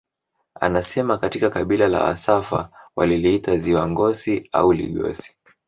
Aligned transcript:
Anasema 0.59 1.17
katika 1.17 1.49
kabila 1.49 1.87
la 1.87 2.03
wasafa 2.03 2.69
waliliita 2.95 3.57
ziwa 3.57 3.89
Ngosi 3.91 4.49
au 4.51 4.73
Ligosi 4.73 5.37